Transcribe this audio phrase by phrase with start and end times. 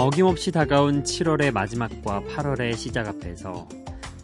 [0.00, 3.68] 어김없이 다가온 7월의 마지막과 8월의 시작 앞에서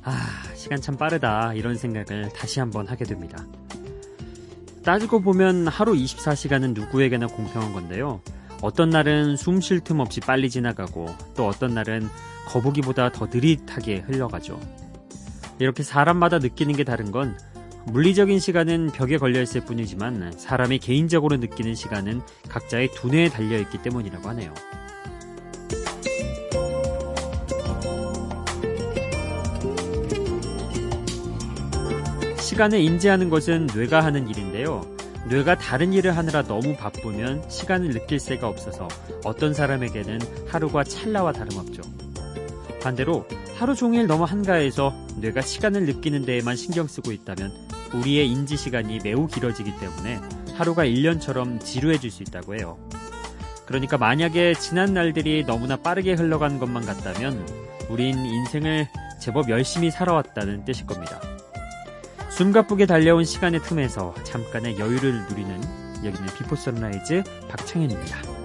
[0.05, 0.17] 아,
[0.55, 3.45] 시간 참 빠르다 이런 생각을 다시 한번 하게 됩니다.
[4.83, 8.23] 따지고 보면 하루 24시간은 누구에게나 공평한 건데요.
[8.63, 12.09] 어떤 날은 숨 쉴 틈 없이 빨리 지나가고 또 어떤 날은
[12.47, 14.59] 거북이보다 더 느릿하게 흘러가죠.
[15.59, 17.37] 이렇게 사람마다 느끼는 게 다른 건
[17.85, 24.27] 물리적인 시간은 벽에 걸려 있을 뿐이지만 사람이 개인적으로 느끼는 시간은 각자의 두뇌에 달려 있기 때문이라고
[24.31, 24.55] 하네요.
[32.57, 34.81] 시간을 인지하는 것은 뇌가 하는 일인데요.
[35.29, 38.89] 뇌가 다른 일을 하느라 너무 바쁘면 시간을 느낄 새가 없어서
[39.25, 41.83] 어떤 사람에게는 하루가 찰나와 다름없죠.
[42.81, 43.27] 반대로
[43.59, 47.53] 하루 종일 너무 한가해서 뇌가 시간을 느끼는 데에만 신경 쓰고 있다면
[47.93, 50.19] 우리의 인지 시간이 매우 길어지기 때문에
[50.55, 52.79] 하루가 1년처럼 지루해질 수 있다고 해요.
[53.67, 57.47] 그러니까 만약에 지난 날들이 너무나 빠르게 흘러간 것만 같다면
[57.91, 58.89] 우린 인생을
[59.21, 61.21] 제법 열심히 살아왔다는 뜻일 겁니다.
[62.37, 65.59] 숨가쁘게 달려온 시간의 틈에서 잠깐의 여유를 누리는
[66.05, 68.36] 여기는 Before Sunrise 박창현입니다.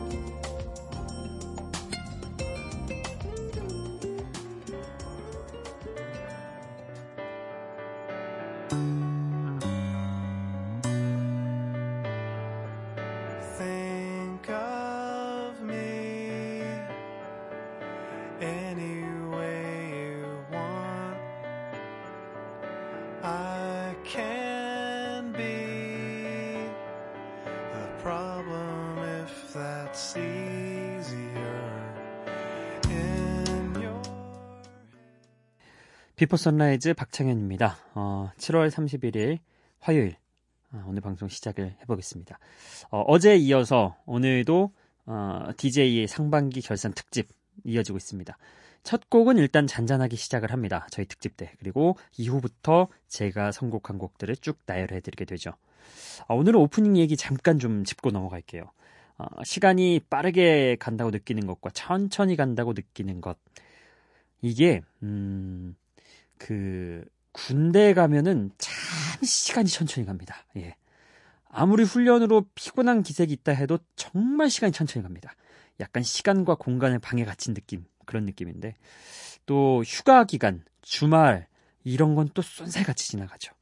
[36.21, 37.77] Before Sunrise 박창현입니다.
[37.95, 39.39] 어, 7월 31일
[39.79, 40.17] 화요일
[40.71, 42.37] 어, 오늘 방송 시작을 해보겠습니다.
[42.91, 44.71] 어제 이어서 오늘도
[45.07, 47.27] 어, DJ의 상반기 결산 특집
[47.63, 48.37] 이어지고 있습니다.
[48.83, 50.85] 첫 곡은 일단 잔잔하게 시작을 합니다.
[50.91, 51.53] 저희 특집 때.
[51.57, 55.53] 그리고 이후부터 제가 선곡한 곡들을 쭉 나열해드리게 되죠.
[56.27, 58.69] 어, 오늘은 오프닝 얘기 잠깐 좀 짚고 넘어갈게요.
[59.17, 63.39] 어, 시간이 빠르게 간다고 느끼는 것과 천천히 간다고 느끼는 것.
[64.43, 65.75] 이게, 음,
[66.41, 68.73] 그 군대에 가면은 참
[69.23, 70.43] 시간이 천천히 갑니다.
[70.57, 70.75] 예.
[71.47, 75.35] 아무리 훈련으로 피곤한 기색이 있다 해도 정말 시간이 천천히 갑니다.
[75.79, 78.75] 약간 시간과 공간을 방에 갇힌 느낌, 그런 느낌인데.
[79.45, 81.47] 또 휴가 기간, 주말,
[81.83, 83.53] 이런 건 또 쏜살같이 지나가죠.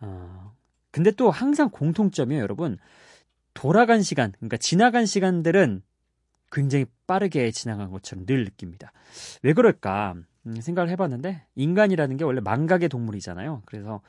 [0.00, 0.54] 어,
[0.92, 2.78] 근데 또 항상 공통점이에요, 여러분.
[3.52, 5.82] 돌아간 시간, 그러니까 지나간 시간들은
[6.52, 8.92] 굉장히 빠르게 지나간 것처럼 늘 느낍니다.
[9.42, 10.14] 왜 그럴까?
[10.48, 13.62] 음, 생각을 해봤는데 인간이라는 게 원래 망각의 동물이잖아요.
[13.66, 14.00] 그래서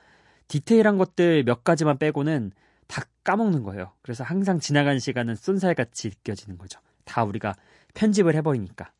[0.47, 2.51] 디테일한 것들 몇 가지만 빼고는
[2.87, 3.91] 다 까먹는 거예요.
[4.01, 6.79] 그래서 항상 지나간 시간은 쏜살같이 느껴지는 거죠.
[7.03, 7.55] 다 우리가
[7.93, 8.91] 편집을 해버리니까.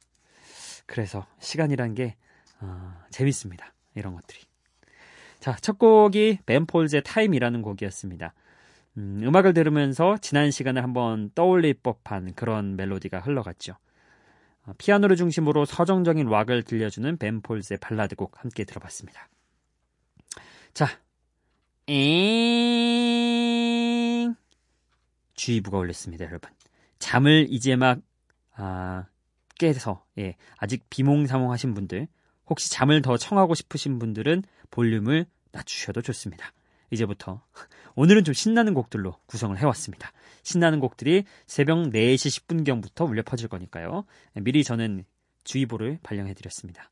[0.85, 2.15] 그래서 시간이란 게
[2.59, 3.73] 어, 재밌습니다.
[3.95, 4.41] 이런 것들이.
[5.39, 8.33] 자, 첫 곡이 벤폴즈의 타임이라는 곡이었습니다.
[8.97, 13.75] 음, 음악을 들으면서 지난 시간을 한번 떠올릴 법한 그런 멜로디가 흘러갔죠.
[14.69, 19.27] 어, 피아노를 중심으로 서정적인 락을 들려주는 벤폴즈의 발라드곡 함께 들어봤습니다.
[20.73, 20.87] 자,
[21.87, 22.75] 엥
[25.33, 26.51] 주의부가 올렸습니다, 여러분.
[26.99, 27.99] 잠을 이제 막
[28.53, 29.05] 아,
[29.57, 32.07] 깨서 예, 아직 비몽사몽하신 분들,
[32.47, 36.53] 혹시 잠을 더 청하고 싶으신 분들은 볼륨을 낮추셔도 좋습니다.
[36.91, 37.41] 이제부터
[37.95, 40.11] 오늘은 좀 신나는 곡들로 구성을 해왔습니다.
[40.43, 44.05] 신나는 곡들이 새벽 4시 10분경부터 울려 퍼질 거니까요.
[44.35, 45.05] 미리 저는
[45.43, 46.89] 주의보를 발령해드렸습니다.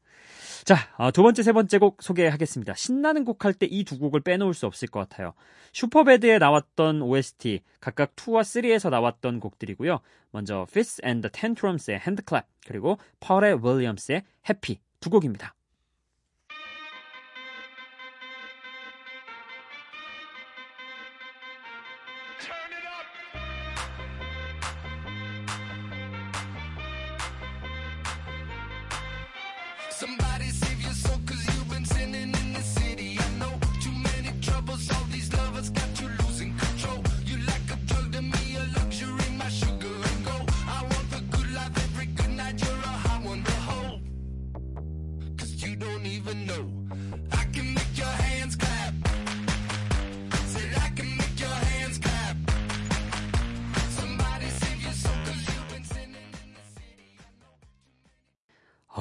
[0.66, 2.74] 자, 어, 두 번째, 세 번째 곡 소개하겠습니다.
[2.74, 5.34] 신나는 곡 할 때 이 두 곡을 빼놓을 수 없을 것 같아요.
[5.72, 10.00] 슈퍼배드에 나왔던 OST, 각각 2와 3에서 나왔던 곡들이고요.
[10.32, 15.54] 먼저 Fist and the Tantrums의 Handclap, 그리고 펄의 윌리엄스의 Happy 두 곡입니다.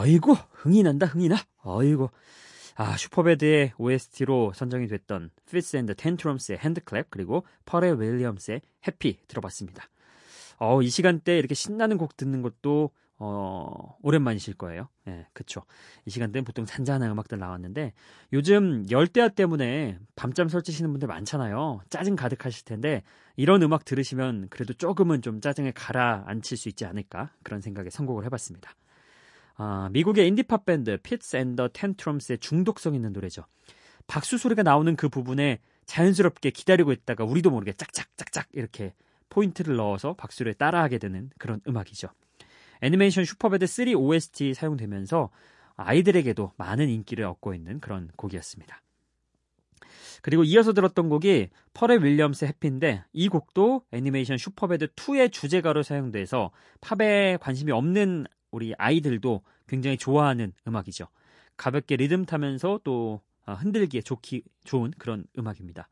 [0.06, 1.36] 어이구, 흥이 난다, 흥이 나.
[1.64, 2.10] 어이구.
[2.76, 9.88] 아, 슈퍼배드의 OST로 선정이 됐던 Fits and Tantrums의 핸드클랩 그리고 펄의 윌리엄스의 해피 들어봤습니다.
[10.58, 14.88] 어, 이 시간대 이렇게 신나는 곡 듣는 것도 어, 오랜만이실 거예요.
[15.08, 15.62] 예, 네, 그쵸.
[16.04, 17.94] 이 시간대는 보통 잔잔한 음악들 나왔는데,
[18.32, 21.80] 요즘 열대야 때문에 밤잠 설치시는 분들 많잖아요.
[21.88, 23.02] 짜증 가득하실 텐데,
[23.34, 28.74] 이런 음악 들으시면 그래도 조금은 좀 짜증을 가라앉힐 수 있지 않을까, 그런 생각에 선곡을 해봤습니다.
[29.56, 33.44] 아, 미국의 인디팝 밴드 Fitz and the Tantrums의 중독성 있는 노래죠.
[34.06, 38.92] 박수 소리가 나오는 그 부분에 자연스럽게 기다리고 있다가 우리도 모르게 짝짝짝짝 이렇게
[39.28, 42.08] 포인트를 넣어서 박수를 따라하게 되는 그런 음악이죠.
[42.82, 45.30] 애니메이션 슈퍼배드 3 OST 사용되면서
[45.76, 48.82] 아이들에게도 많은 인기를 얻고 있는 그런 곡이었습니다.
[50.22, 56.50] 그리고 이어서 들었던 곡이 퍼렐 윌리엄스 Happy인데 이 곡도 애니메이션 슈퍼배드 2의 주제가로 사용돼서
[56.80, 61.06] 팝에 관심이 없는 우리 아이들도 굉장히 좋아하는 음악이죠.
[61.56, 65.88] 가볍게 리듬 타면서 또 어, 흔들기에 좋기 좋은 그런 음악입니다.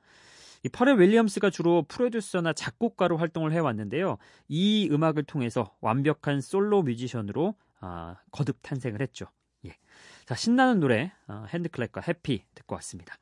[0.65, 4.17] 이 퍼렐 윌리엄스가 주로 프로듀서나 작곡가로 활동을 해왔는데요.
[4.49, 9.27] 이 음악을 통해서 완벽한 솔로 뮤지션으로 아, 거듭 탄생을 했죠.
[9.67, 9.77] 예.
[10.25, 13.17] 자, 신나는 노래 어, 핸드클랩과 해피 듣고 왔습니다.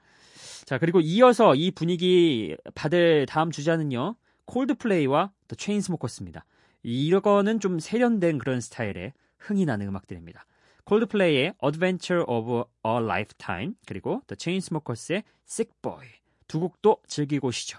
[0.65, 4.15] 자, 그리고 이어서 이 분위기 받을 다음 주자는요.
[4.45, 6.45] 콜드플레이와 더 체인스모커스입니다.
[6.83, 10.45] 이거는 좀 세련된 그런 스타일의 흥이 나는 음악들입니다.
[10.85, 16.07] 콜드플레이의 Adventure of a Lifetime 그리고 The Chainsmokers의 Sick Boy
[16.49, 17.79] 두 곡도 즐기고 오시죠.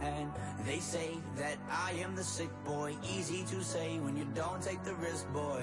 [0.00, 0.30] And
[0.64, 2.94] they say that I am the sick boy.
[3.02, 5.62] Easy to say when you don't take the risk, boy.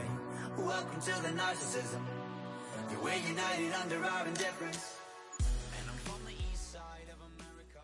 [0.58, 2.02] Welcome to the narcissism.
[3.02, 5.00] We're united under our indifference.
[5.40, 7.82] And I'm from the east side of America.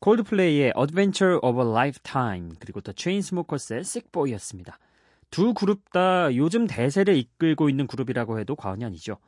[0.00, 4.78] 콜드플레이의 Adventure of a Lifetime 그리고 또 체인스모커스의 Sick Boy였습니다.
[5.30, 9.18] 두 그룹 다 요즘 대세를 이끌고 있는 그룹이라고 해도 과언이 아니죠.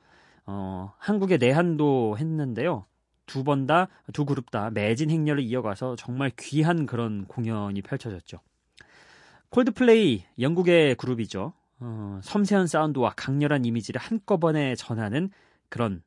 [0.46, 2.87] 어, 한국에 내한도 했는데요.
[3.31, 8.41] 두 번 다, 두 그룹 다 매진 행렬을 이어가서 정말 귀한 그런 공연이 펼쳐졌죠.
[9.50, 11.53] 콜드플레이, 영국의 그룹이죠.
[11.81, 15.31] 어, 섬세한 사운드와 강렬한 이미지를 한꺼번에 전하는
[15.69, 16.02] 그런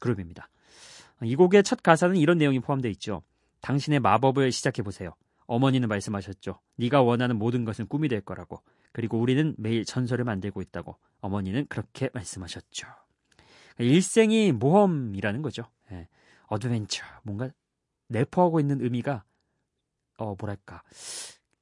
[0.00, 0.48] 그룹입니다.
[1.24, 3.22] 이 곡의 첫 가사는 이런 내용이 포함되어 있죠.
[3.60, 5.14] 당신의 마법을 시작해 보세요.
[5.46, 6.60] 어머니는 말씀하셨죠.
[6.76, 8.62] 네가 원하는 모든 것은 꿈이 될 거라고.
[8.92, 10.96] 그리고 우리는 매일 전설을 만들고 있다고.
[11.20, 12.86] 어머니는 그렇게 말씀하셨죠.
[13.78, 15.64] 일생이 모험이라는 거죠.
[16.50, 16.54] 예.
[16.54, 17.50] 어드벤처 뭔가
[18.08, 19.24] 내포하고 있는 의미가
[20.18, 20.82] 어 뭐랄까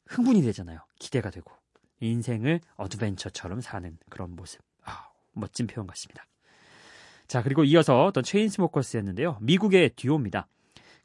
[0.07, 0.81] 흥분이 되잖아요.
[0.99, 1.53] 기대가 되고
[2.01, 4.61] 인생을 어드벤처처럼 사는 그런 모습.
[4.85, 6.27] 아, 멋진 표현 같습니다.
[7.27, 9.39] 자 그리고 이어서 들었던 체인스모커스였는데요.
[9.41, 10.47] 미국의 듀오입니다.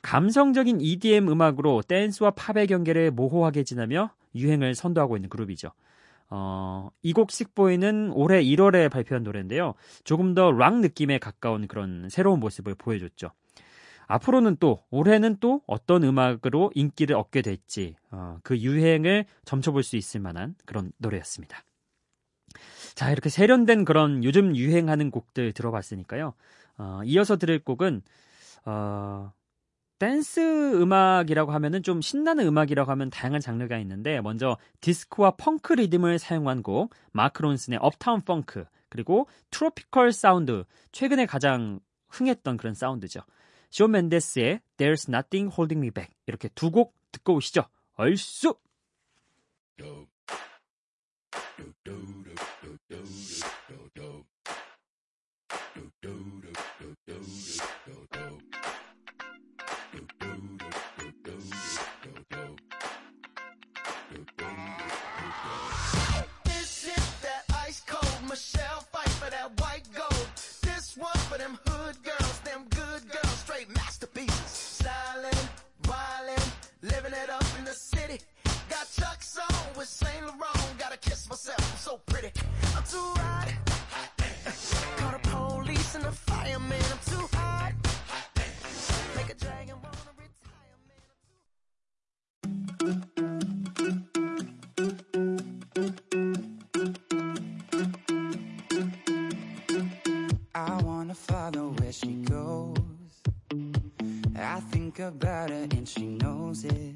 [0.04, 5.72] 감성적인 EDM 음악으로 댄스와 팝의 경계를 모호하게 지나며 유행을 선도하고 있는 그룹이죠.
[6.30, 9.74] 어, 이곡 식보이는 올해 1월에 발표한 노래인데요.
[10.04, 13.32] 조금 더 락 느낌에 가까운 그런 새로운 모습을 보여줬죠.
[14.12, 20.20] 앞으로는 또 올해는 또 어떤 음악으로 인기를 얻게 될지 어, 그 유행을 점쳐볼 수 있을
[20.20, 21.64] 만한 그런 노래였습니다.
[22.94, 26.34] 자 이렇게 세련된 그런 요즘 유행하는 곡들 들어봤으니까요.
[26.78, 28.02] 어, 이어서 들을 곡은
[28.66, 29.32] 어,
[30.00, 36.64] 댄스 음악이라고 하면은 좀 신나는 음악이라고 하면 다양한 장르가 있는데 먼저 디스코와 펑크 리듬을 사용한
[36.64, 43.22] 곡 마크 론슨의 Uptown Funk 그리고 트로피컬 사운드 최근에 가장 흥했던 그런 사운드죠.
[43.72, 47.64] 숀 멘데스의 There's Nothing Holding Me Back 이렇게 두 곡 듣고 오시죠.
[47.94, 48.56] 얼쑤!
[104.92, 106.96] Think about her and she knows it.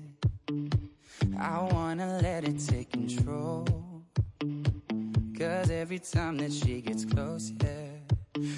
[1.40, 3.66] I wanna let it take control.
[5.38, 7.92] Cause every time that she gets close, yeah,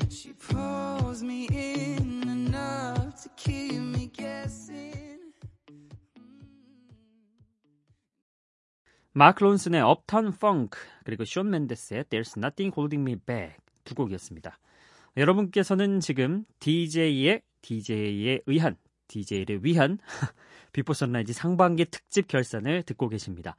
[0.09, 5.17] she pulls me in enough to keep me guessing.
[9.13, 14.57] 마크 론슨의 Uptown Funk 그리고 숀 맨데스의 There's Nothing Holding Me Back 두 곡이었습니다.
[15.15, 19.99] 여러분께서는 지금 DJ의 DJ에 의한 DJ를 위한
[20.73, 23.55] Before Sunrise 상반기 특집 결산을 듣고 계십니다.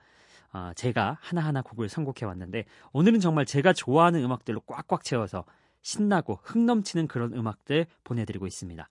[0.51, 5.45] 아, 제가 하나하나 곡을 선곡해 왔는데 오늘은 정말 제가 좋아하는 음악들로 꽉꽉 채워서
[5.83, 8.89] 신나고 흥 넘치는 그런 음악들 보내드리고 있습니다.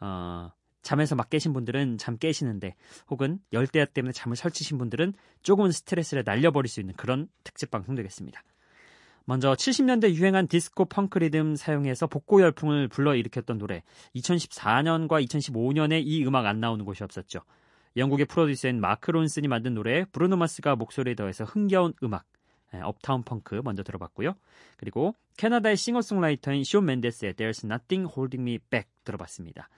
[0.00, 2.76] 어, 잠에서 막 깨신 분들은 잠 깨시는데
[3.08, 8.42] 혹은 열대야 때문에 잠을 설치신 분들은 조금은 스트레스를 날려버릴 수 있는 그런 특집 방송 되겠습니다.
[9.26, 13.82] 먼저 70년대 유행한 디스코 펑크 리듬 사용해서 복고 열풍을 불러일으켰던 노래
[14.16, 17.40] 2014년과 2015년에 이 음악 안 나오는 곳이 없었죠.
[17.96, 22.24] 영국의 프로듀서인 마크 론슨이 만든 노래 브루노 마스가 목소리에 더해서 흥겨운 음악
[22.82, 24.34] Uptown Funk 먼저 들어봤고요.
[24.76, 29.68] 그리고 캐나다의 싱어송라이터인 숀 멘데스의 There's Nothing Holding Me Back 들어봤습니다.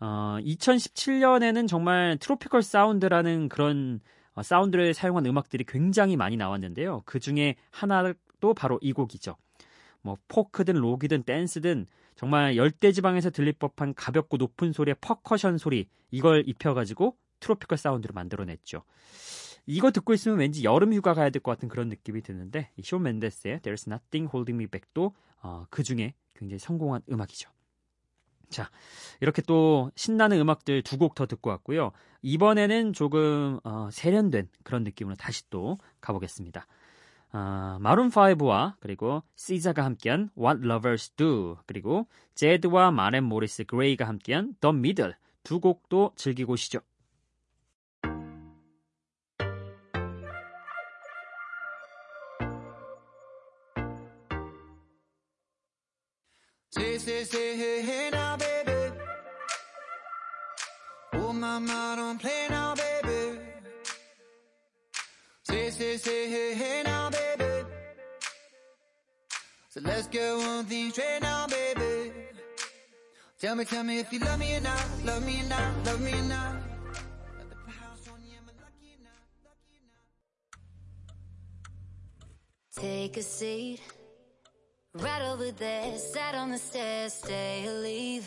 [0.00, 4.00] 어, 2017년에는 정말 트로피컬 사운드라는 그런
[4.34, 7.02] 어, 사운드를 사용한 음악들이 굉장히 많이 나왔는데요.
[7.04, 8.12] 그 중에 하나
[8.42, 9.36] 도 바로 이 곡이죠.
[10.02, 17.16] 뭐 포크든 록이든 댄스든 정말 열대지방에서 들릴 법한 가볍고 높은 소리의 퍼커션 소리 이걸 입혀가지고
[17.38, 18.82] 트로피컬 사운드로 만들어냈죠.
[19.66, 23.60] 이거 듣고 있으면 왠지 여름 휴가 가야 될 것 같은 그런 느낌이 드는데 숀 멘데스의
[23.60, 27.48] There's Nothing Holding Me Back도 어, 그 중에 굉장히 성공한 음악이죠.
[28.50, 28.70] 자,
[29.20, 31.92] 이렇게 또 신나는 음악들 두 곡 더 듣고 왔고요.
[32.22, 36.66] 이번에는 조금 어, 세련된 그런 느낌으로 다시 또 가보겠습니다.
[37.32, 44.56] 어, 마룬 5와 그리고 시자가 함께한 What Lovers Do 그리고 제드와 마렌 모리스 그레이가 함께한
[44.60, 46.80] The Middle 두 곡도 즐기고 오시죠.
[57.04, 58.92] Say, now, baby.
[61.14, 62.91] Oh, mama, don't play now, baby.
[65.72, 67.64] Say, say, hey, hey now, baby.
[69.70, 72.12] So let's get one thing straight now, baby.
[73.40, 76.00] Tell me, tell me if you love me or not, love me or not, love
[76.02, 76.56] me or not.
[82.76, 83.80] Take a seat.
[84.94, 88.26] Right over there, sat on the stairs, stay or leave.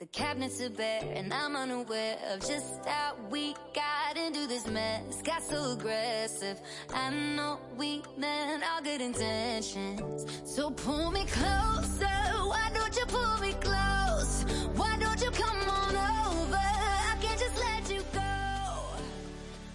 [0.00, 5.22] The cabinets are bare and I'm unaware of just how we got into this mess.
[5.22, 6.60] Got so aggressive.
[6.92, 10.26] I know we meant all good intentions.
[10.44, 12.06] So pull me closer.
[12.44, 14.44] Why don't you pull me close?
[14.76, 16.56] Why don't you come on over?
[16.56, 18.20] I can't just let you go.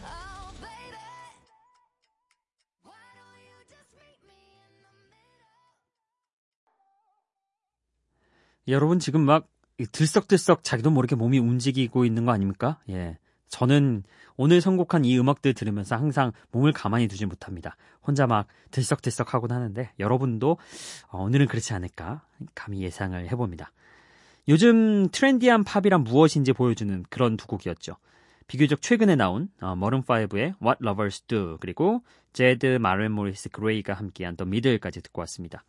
[0.05, 1.01] Oh, baby.
[2.83, 4.37] Why don't you just meet me
[4.69, 5.57] in the middle?
[8.67, 9.47] 여러분 지금 막
[9.92, 12.78] 들썩들썩 자기도 모르게 몸이 움직이고 있는 거 아닙니까?
[12.88, 13.18] 예.
[13.48, 14.02] 저는
[14.36, 17.76] 오늘 선곡한 이 음악들 들으면서 항상 몸을 가만히 두지 못합니다.
[18.02, 20.58] 혼자 막 들썩들썩 하곤 하는데 여러분도
[21.08, 22.22] 어, 오늘은 그렇지 않을까
[22.54, 23.72] 감히 예상을 해봅니다.
[24.48, 27.96] 요즘 트렌디한 팝이란 무엇인지 보여주는 그런 두 곡이었죠.
[28.46, 34.36] 비교적 최근에 나온 어, Maroon 5의 What Lovers Do 그리고 Zedd, Maren Morris, Grey가 함께한
[34.36, 35.64] The Middle까지 듣고 왔습니다.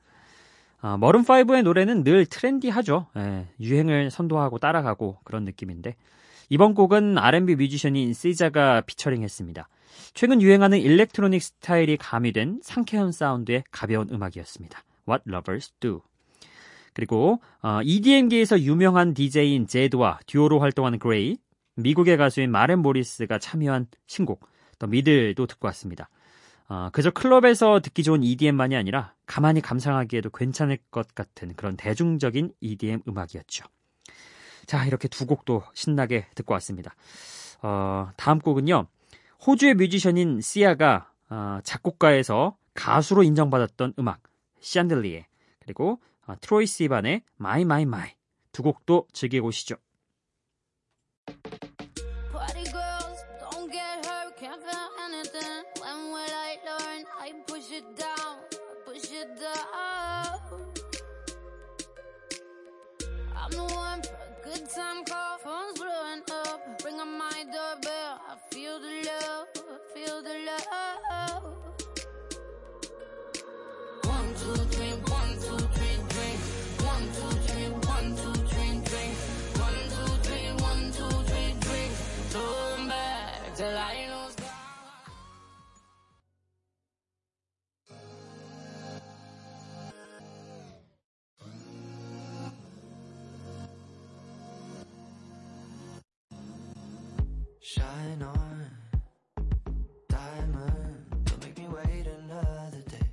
[0.80, 3.08] 아, Maroon 5의 노래는 늘 트렌디하죠.
[3.18, 5.96] 예, 유행을 선도하고 따라가고 그런 느낌인데
[6.50, 9.68] 이번 곡은 R&B 뮤지션인 SZA가 피처링 했습니다.
[10.14, 14.84] 최근 유행하는 일렉트로닉 스타일이 가미된 상쾌한 사운드의 가벼운 음악이었습니다.
[15.08, 16.02] What Lovers Do.
[16.94, 21.38] 그리고 어, EDM계에서 유명한 DJ인 Zedd와 듀오로 활동하는 Grey,
[21.76, 24.48] 미국의 가수인 Maren Morris가 참여한 신곡
[24.80, 26.10] The Middle도 듣고 왔습니다.
[26.70, 33.04] 어, 그저 클럽에서 듣기 좋은 EDM만이 아니라 가만히 감상하기에도 괜찮을 것 같은 그런 대중적인 EDM
[33.08, 33.66] 음악이었죠.
[34.66, 36.94] 자, 이렇게 두 곡도 신나게 듣고 왔습니다.
[37.62, 38.88] 어, 다음 곡은요.
[39.46, 44.22] 호주의 뮤지션인 Sia가 어, 작곡가에서 가수로 인정받았던 음악
[44.60, 45.26] 샨들리에
[45.60, 48.12] 그리고 어, Troye Sivan의 My My My
[48.52, 49.76] 두 곡도 즐기고 오시죠.
[83.58, 83.66] Shine
[98.22, 98.70] on,
[100.08, 103.10] diamond, don't make me wait another day.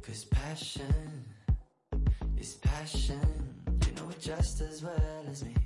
[0.00, 1.26] Cause passion
[2.38, 3.20] is passion,
[3.86, 5.59] you know it just as well as me.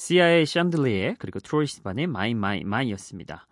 [0.00, 3.46] Sia의 Chandelier 그리고 Troye Sivan의 My My My였습니다.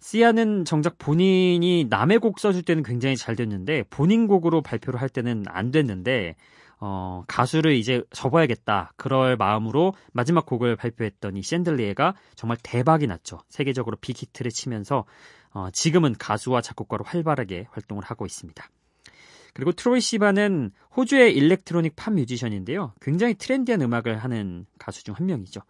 [0.00, 5.44] Sia는 정작 본인이 남의 곡 써줄 때는 굉장히 잘 됐는데 본인 곡으로 발표를 할 때는
[5.46, 6.34] 안 됐는데
[6.80, 13.38] 어, 가수를 이제 접어야겠다 그럴 마음으로 마지막 곡을 발표했던 이 Chandelier가 정말 대박이 났죠.
[13.48, 15.04] 세계적으로 빅히트를 치면서
[15.52, 18.68] 어, 지금은 가수와 작곡가로 활발하게 활동을 하고 있습니다.
[19.56, 22.92] 그리고 Troye Sivan은 호주의 일렉트로닉 팝 뮤지션인데요.
[23.00, 25.62] 굉장히 트렌디한 음악을 하는 가수 중 한 명이죠.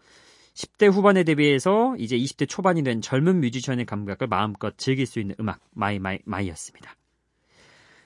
[0.55, 5.61] 10대 후반에 데뷔해서 이제 20대 초반이 된 젊은 뮤지션의 감각을 마음껏 즐길 수 있는 음악
[5.71, 6.97] My My My였습니다.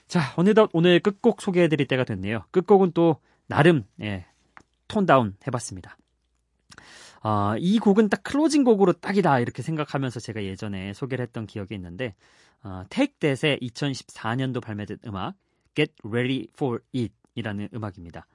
[0.07, 2.45] 자, 어느덧 오늘 끝곡 소개해 드릴 때가 됐네요.
[2.51, 3.17] 끝곡은 또
[3.47, 4.27] 나름 예,
[4.87, 5.97] tone down 해 봤습니다.
[7.23, 12.15] 어, 이 곡은 딱 closing 곡으로 딱이다 이렇게 생각하면서 제가 예전에 소개를 했던 기억이 있는데
[12.63, 15.37] 어, Take That의 2014년도 발매된 음악
[15.75, 18.27] Get Ready for It 이라는 음악입니다.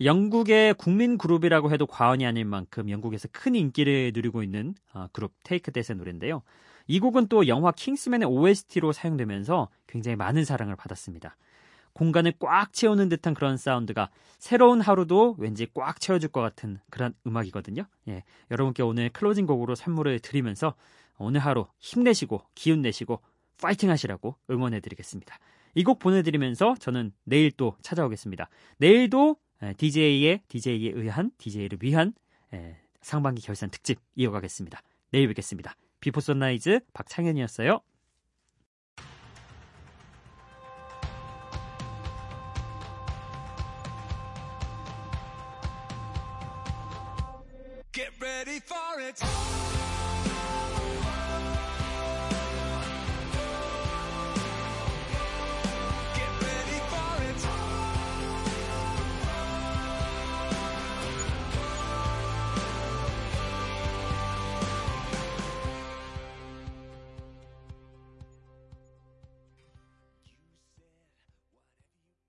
[0.00, 5.72] 영국의 국민 그룹이라고 해도 과언이 아닐 만큼 영국에서 큰 인기를 누리고 있는 어, 그룹 Take
[5.72, 6.42] That의 노래인데요.
[6.86, 11.36] 이 곡은 또 영화 킹스맨의 OST로 사용되면서 굉장히 많은 사랑을 받았습니다.
[11.92, 17.84] 공간을 꽉 채우는 듯한 그런 사운드가 새로운 하루도 왠지 꽉 채워줄 것 같은 그런 음악이거든요.
[18.06, 20.74] 예, 여러분께 오늘 closing 곡으로 선물을 드리면서
[21.18, 23.20] 오늘 하루 힘내시고 기운 내시고
[23.60, 25.38] 파이팅 하시라고 응원해 드리겠습니다.
[25.74, 28.48] 이 곡 보내드리면서 저는 내일 또 찾아오겠습니다.
[28.78, 29.36] 내일도
[29.76, 32.12] DJ의 DJ에 의한 DJ를 위한
[33.00, 34.82] 상반기 결산 특집 이어가겠습니다.
[35.10, 35.74] 내일 뵙겠습니다.
[36.00, 37.80] 비포 선라이즈 박창현이었어요.
[47.92, 49.77] Get ready for it.